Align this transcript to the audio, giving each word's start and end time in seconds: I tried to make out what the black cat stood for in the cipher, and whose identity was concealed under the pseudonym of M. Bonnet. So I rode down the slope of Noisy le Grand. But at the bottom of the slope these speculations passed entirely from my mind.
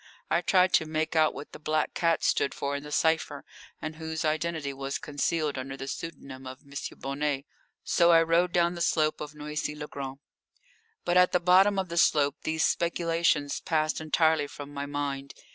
I 0.31 0.41
tried 0.41 0.73
to 0.73 0.87
make 0.87 1.15
out 1.15 1.31
what 1.31 1.51
the 1.51 1.59
black 1.59 1.93
cat 1.93 2.23
stood 2.23 2.55
for 2.55 2.75
in 2.75 2.81
the 2.81 2.91
cipher, 2.91 3.45
and 3.79 3.97
whose 3.97 4.25
identity 4.25 4.73
was 4.73 4.97
concealed 4.97 5.59
under 5.59 5.77
the 5.77 5.87
pseudonym 5.87 6.47
of 6.47 6.61
M. 6.63 6.73
Bonnet. 6.97 7.45
So 7.83 8.11
I 8.11 8.23
rode 8.23 8.51
down 8.51 8.73
the 8.73 8.81
slope 8.81 9.21
of 9.21 9.35
Noisy 9.35 9.75
le 9.75 9.85
Grand. 9.85 10.17
But 11.05 11.17
at 11.17 11.33
the 11.33 11.39
bottom 11.39 11.77
of 11.77 11.89
the 11.89 11.97
slope 11.99 12.37
these 12.41 12.65
speculations 12.65 13.59
passed 13.59 14.01
entirely 14.01 14.47
from 14.47 14.73
my 14.73 14.87
mind. 14.87 15.35